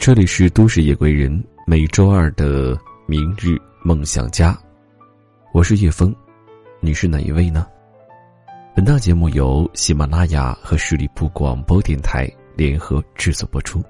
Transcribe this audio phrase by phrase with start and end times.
[0.00, 2.74] 这里是都市夜归人，每周二的
[3.04, 4.58] 明日梦想家，
[5.52, 6.10] 我是叶枫，
[6.80, 7.66] 你是哪一位呢？
[8.74, 12.26] 本档节目由喜马拉雅和十里铺广播电台
[12.56, 13.84] 联合制作播出。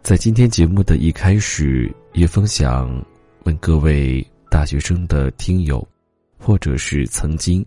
[0.00, 2.90] 在今天节目的一开始，叶枫想
[3.44, 5.86] 问各位大学生的听友，
[6.38, 7.62] 或者是曾经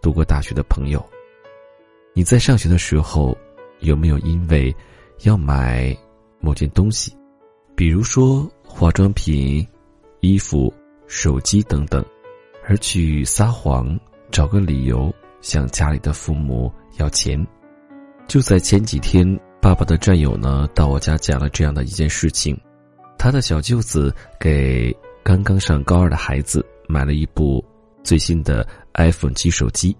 [0.00, 1.04] 读过大学的朋友，
[2.14, 3.36] 你在上学的时候
[3.80, 4.72] 有没有因为
[5.22, 5.96] 要买
[6.40, 7.16] 某件东西，
[7.74, 9.66] 比如说化妆品、
[10.20, 10.72] 衣服、
[11.06, 12.04] 手机等等，
[12.66, 13.98] 而去撒谎，
[14.30, 17.44] 找个理由向家里的父母要钱？
[18.28, 19.38] 就在前几天。
[19.60, 22.60] 爸爸的战友呢，到我家讲了这样的一件事情：
[23.16, 27.64] 他的小舅子给刚刚上高二的孩子买了一部
[28.02, 29.96] 最新的 iPhone 七手机，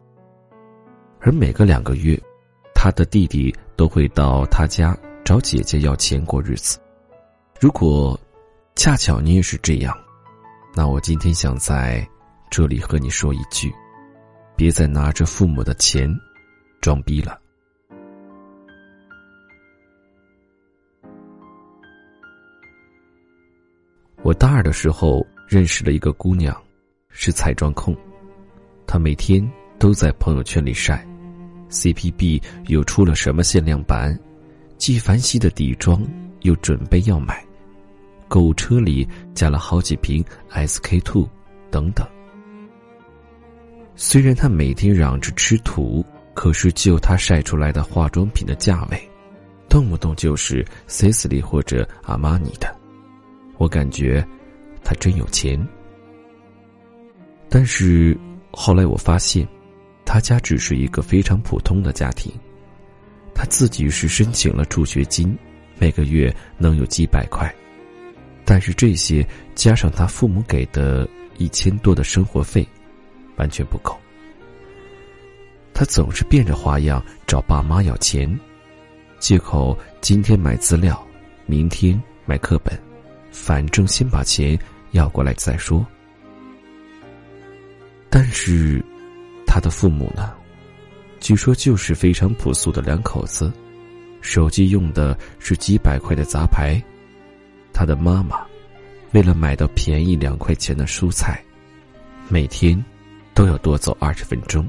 [1.21, 2.21] 而每隔两个月，
[2.75, 6.79] 他的弟弟都会到他家找姐姐要钱过日子。
[7.61, 8.19] 如果
[8.75, 9.97] 恰巧你也是这样，
[10.75, 12.07] 那我今天想在
[12.51, 13.73] 这里和你说一句：
[14.57, 16.13] 别再拿着父母的钱
[16.81, 17.39] 装逼了。
[24.23, 26.57] 我大二的时候认识了一个姑娘，
[27.11, 27.97] 是彩妆控。
[28.87, 31.07] 她每天都在朋友圈里晒
[31.71, 34.19] ，CPB 又出了什么限量版，
[34.83, 36.05] 纪梵希的底妆
[36.41, 37.41] 又准备要买，
[38.27, 41.29] 购物车里加了好几瓶 SK two
[41.71, 42.05] 等等。
[43.95, 49.01] 虽然她每天嚷着吃土，可是就她晒出来的化妆品的价位，
[49.69, 52.77] 动不动就是 Sisley 或者阿玛尼的。
[53.59, 54.27] 我感觉，
[54.83, 55.65] 他真有钱。
[57.49, 58.19] 但是
[58.51, 59.47] 后来我发现，
[60.05, 62.33] 他家只是一个非常普通的家庭。
[63.35, 65.37] 他自己是申请了助学金，
[65.79, 67.53] 每个月能有几百块，
[68.45, 71.09] 但是这些加上他父母给的
[71.39, 72.67] 一千多的生活费，
[73.37, 73.99] 完全不够。
[75.75, 78.39] 他总是变着花样找爸妈要钱，
[79.19, 81.05] 借口今天买资料，
[81.47, 82.79] 明天买课本。
[83.33, 84.59] 反正先把钱
[84.91, 85.85] 要过来再说。
[88.11, 88.85] 但是，
[89.47, 90.35] 他的父母呢？
[91.23, 93.53] 据说就是非常朴素的两口子，
[94.21, 96.83] 手机用的是几百块的杂牌。
[97.73, 98.45] 他的妈妈，
[99.13, 101.41] 为了买到便宜两块钱的蔬菜，
[102.29, 102.85] 每天
[103.35, 104.69] 都要多走二十分钟，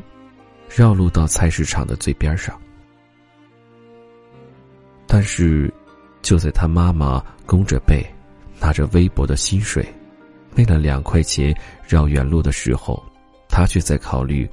[0.70, 2.56] 绕路到菜市场的最边上。
[5.08, 5.74] 但是，
[6.22, 8.06] 就在他妈妈弓着背。
[8.60, 9.86] 拿着微薄的薪水，
[10.56, 11.54] 为了两块钱
[11.86, 13.04] 绕远路的时候，
[13.50, 14.50] 他却在考虑，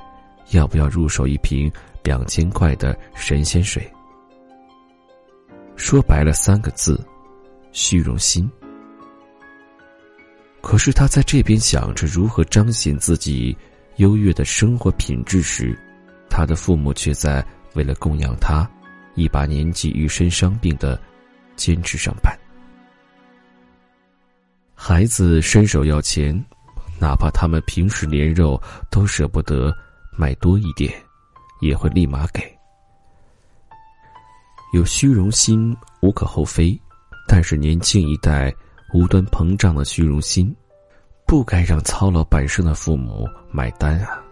[0.50, 1.70] 要不要入手一瓶
[2.02, 3.90] 两千块的神仙水。
[5.76, 7.02] 说白了三个字：
[7.72, 8.50] 虚荣心。
[10.60, 13.56] 可是他在这边想着如何彰显自己
[13.96, 15.76] 优越的生活品质时，
[16.28, 17.44] 他的父母却在
[17.74, 18.68] 为了供养他，
[19.14, 21.00] 一把年纪与身伤病的
[21.56, 22.38] 坚持上班。
[24.74, 26.34] 孩子伸手要钱，
[26.98, 28.60] 哪怕他们平时连肉
[28.90, 29.74] 都舍不得
[30.16, 30.92] 买多一点，
[31.60, 32.42] 也会立马给。
[34.72, 36.80] 有虚荣心无可厚非，
[37.26, 38.52] 但是年轻一代
[38.94, 40.54] 无端膨胀的虚荣心，
[41.26, 44.22] 不该让操劳半生的父母买单啊！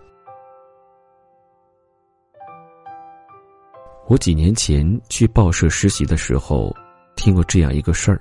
[4.06, 6.74] 我几年前去报社实习的时候，
[7.16, 8.20] 听过这样一个事儿：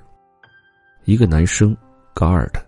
[1.04, 1.76] 一个男生。
[2.14, 2.66] 高二的，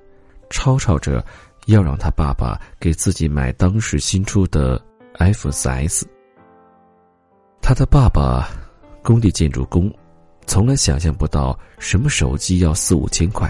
[0.49, 1.25] 吵吵着
[1.67, 4.81] 要让他爸爸给自己买当时新出的
[5.19, 6.07] iPhone 4S。
[7.71, 8.51] 他的爸爸，
[9.01, 9.89] 工地建筑工，
[10.45, 13.49] 从来想象不到什么手机要四五千块，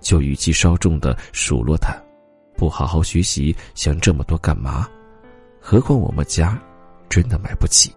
[0.00, 1.96] 就语气稍重的数落他，
[2.56, 4.88] 不好好学习，想这么多干嘛？
[5.60, 6.60] 何况我们家
[7.08, 7.94] 真的买不起。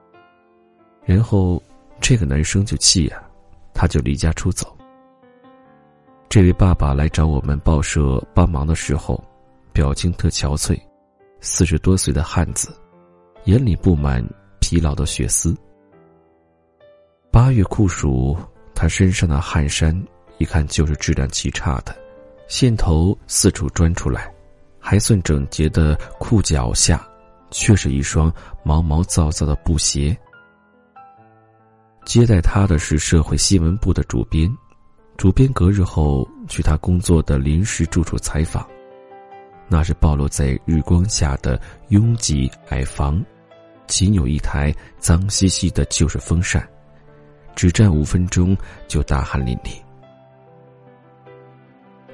[1.03, 1.59] 然后
[1.99, 3.19] 这个男生就气呀，
[3.73, 4.77] 他就离家出走。
[6.29, 9.19] 这位爸爸来找我们报社帮忙的时候，
[9.73, 10.79] 表情特憔悴，
[11.41, 12.69] 四十多岁的汉子，
[13.45, 14.23] 眼里布满
[14.67, 15.55] 疲劳的血丝。
[17.31, 18.37] 八月酷暑，
[18.75, 19.97] 他身上的汗衫
[20.39, 21.97] 一看就是质量极差的，
[22.49, 24.29] 线头四处钻出来，
[24.77, 27.01] 还算整洁的裤脚下，
[27.49, 28.29] 却是一双
[28.61, 30.17] 毛毛躁躁的布鞋。
[32.03, 34.53] 接待他的是社会新闻部的主编。
[35.15, 38.67] 主编隔日后去他工作的临时住处采访，
[39.69, 43.23] 那是暴露在日光下的拥挤矮房，
[43.87, 46.67] 仅有一台脏兮兮的旧式风扇，
[47.55, 48.55] 只站五分钟
[48.87, 49.71] 就大汗淋漓。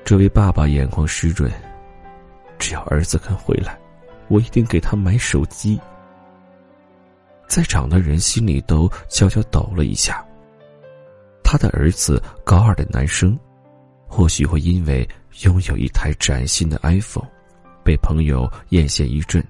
[0.06, 1.52] 这位爸爸眼眶湿润，
[2.60, 3.78] 只要儿子肯回来，
[4.28, 5.80] 我一定给他买手机。
[7.48, 10.26] 在场的人心里都悄悄抖了一下。
[11.44, 13.38] 他的儿子高二的男生，
[14.08, 15.08] 或许会因为
[15.44, 17.30] 拥有一台崭新的 iPhone，
[17.84, 19.46] 被朋友艳羡一阵，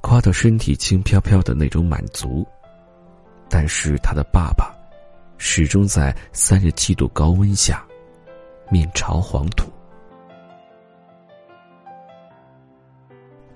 [0.00, 2.46] 夸到身体轻飘飘的那种满足。
[3.48, 4.74] 但是他的爸爸，
[5.38, 7.82] 始终在三十七度高温下，
[8.70, 9.70] 面朝黄土。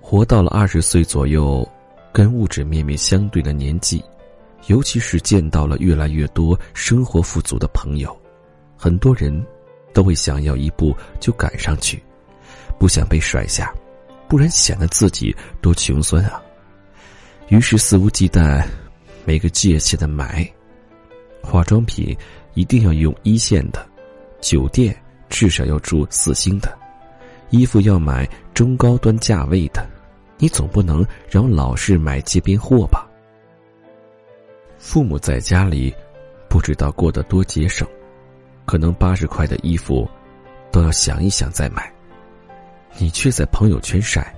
[0.01, 1.67] 活到了二十岁左右，
[2.13, 4.03] 跟物质面面相对的年纪，
[4.67, 8.15] 尤其是见到了越来越多生活富足的朋友，
[8.77, 9.47] 很多人
[9.93, 12.03] 都会想要一步就赶上去，
[12.79, 13.73] 不想被甩下，
[14.33, 16.43] 不然显得自己多穷酸啊。
[17.49, 18.67] 于是肆无忌惮。
[19.27, 20.51] 每个界限的买，
[21.43, 22.17] 化妆品
[22.55, 23.87] 一定要用一线的，
[24.41, 24.97] 酒店
[25.29, 26.75] 至少要住四星的，
[27.51, 29.87] 衣服要买中高端价位的，
[30.39, 33.07] 你总不能让老是买街边货吧？
[34.79, 35.95] 父母在家里
[36.49, 37.87] 不知道过得多节省，
[38.65, 40.09] 可能八十块的衣服
[40.71, 41.92] 都要想一想再买，
[42.99, 44.35] 你却在朋友圈晒，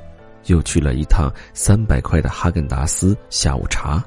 [0.46, 4.02] 又去了一趟三百块的哈根达斯下午茶。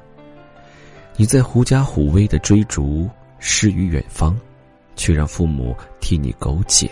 [1.16, 3.08] 你在狐假虎威的追逐
[3.38, 4.38] 诗与远方，
[4.96, 6.90] 却让父母替你苟且。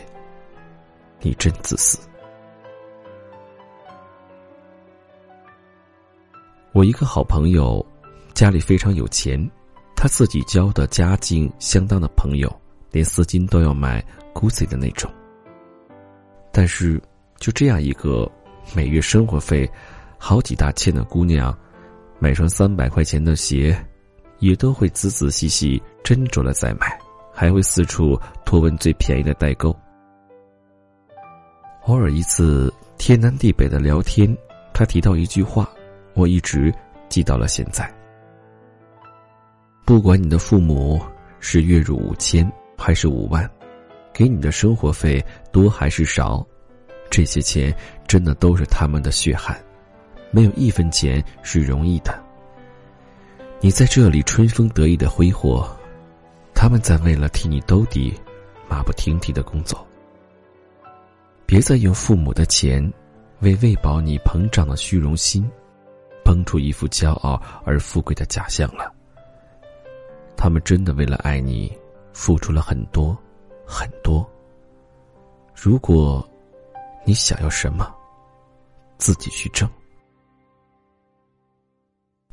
[1.21, 1.99] 你真自私。
[6.73, 7.85] 我一个好朋友，
[8.35, 9.41] 家里非常有钱，
[9.97, 12.55] 他自己交的家境相当的朋友，
[12.91, 14.05] 连丝巾都要买
[14.35, 15.11] GUCCI 的那种。
[16.53, 17.01] 但是，
[17.39, 18.31] 就这样一个
[18.75, 19.71] 每月生活费
[20.19, 21.57] 好几大千的姑娘，
[22.19, 23.77] 买双三百块钱的鞋。
[24.39, 26.99] 也都会仔仔细细斟酌了再买，
[27.33, 29.75] 还会四处托问最便宜的代购。
[31.85, 34.37] 偶尔一次天南地北的聊天，
[34.75, 35.67] 他提到一句话，
[36.13, 36.71] 我一直
[37.09, 37.91] 记到了现在。
[39.87, 41.01] 不管你的父母
[41.41, 42.47] 是月入五千
[42.77, 43.51] 还是五万，
[44.13, 46.47] 给你的生活费多还是少，
[47.11, 47.75] 这些钱
[48.07, 49.57] 真的都是他们的血汗，
[50.31, 52.23] 没有一分钱是容易的。
[53.61, 55.69] 你在这里春风得意的挥霍，
[56.55, 58.13] 他们在为了替你兜底，
[58.69, 59.87] 马不停蹄的工作。
[61.47, 62.93] 别再用父母的钱，
[63.41, 65.49] 为喂饱你膨胀的虚荣心，
[66.25, 68.93] 崩出一副骄傲而富贵的假象了。
[70.37, 71.73] 他们真的为了爱你，
[72.13, 73.17] 付出了很多，
[73.65, 74.29] 很多。
[75.55, 76.29] 如果，
[77.09, 77.89] 你想要什么，
[78.99, 79.71] 自己去挣。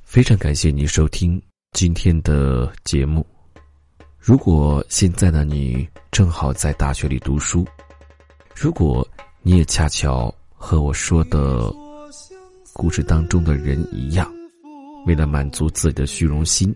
[0.02, 1.40] 非常感谢你收听
[1.74, 3.24] 今天的节目。
[4.18, 7.64] 如果现在的你正好在大学里读书，
[8.56, 9.08] 如果
[9.44, 11.72] 你也恰巧和我说的
[12.74, 14.28] 故事当中的人一样，
[15.06, 16.76] 为了满足自己的虚荣心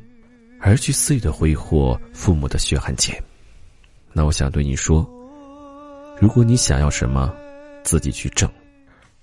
[0.62, 3.20] 而去肆意的挥霍父母的血汗钱，
[4.14, 5.04] 那我想对你说：
[6.22, 7.34] 如果你想要什么，
[7.88, 8.46] 自己去挣；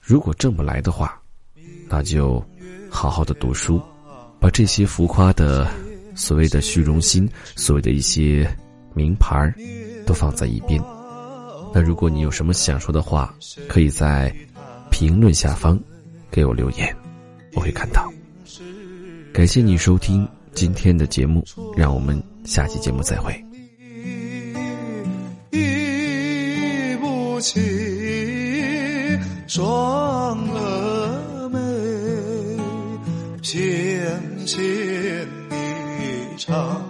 [0.01, 1.21] 如果挣不来的话，
[1.87, 2.43] 那就
[2.89, 3.79] 好好的读书。
[4.41, 5.71] 把这些浮夸的
[6.15, 8.51] 所谓的虚荣心，所谓的一些
[8.95, 9.53] 名牌，
[10.07, 10.83] 都放在一边。
[11.75, 13.35] 那如果你有什么想说的话，
[13.69, 14.35] 可以在
[14.91, 15.79] 评论下方
[16.31, 16.97] 给我留言，
[17.53, 18.11] 我会看到。
[19.31, 21.45] 感谢你收听今天的节目，
[21.77, 23.39] 让我们下期节目再会。
[27.01, 27.61] 不起
[29.55, 31.61] 双蛾眉，
[33.41, 34.59] 纤纤
[35.49, 36.83] 一场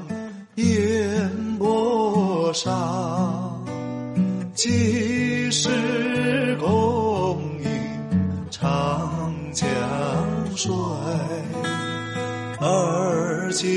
[0.55, 3.63] 烟波上，
[4.55, 7.69] 几时共饮
[8.51, 9.13] 长
[9.53, 9.67] 江
[10.57, 10.73] 水？
[12.61, 13.69] 而今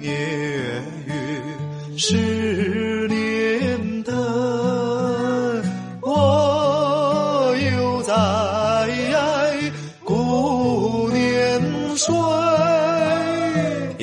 [0.00, 1.98] 夜雨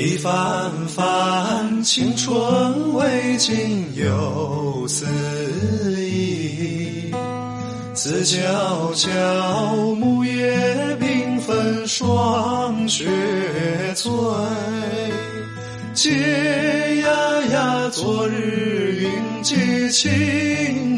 [0.05, 5.03] 一番番青春未尽又思
[5.99, 7.11] 忆，
[7.95, 9.09] 自悄悄
[9.95, 13.07] 木叶缤纷霜雪
[13.95, 14.11] 催，
[15.95, 16.11] 嗟
[17.01, 19.09] 呀呀昨日云
[19.43, 20.94] 髻青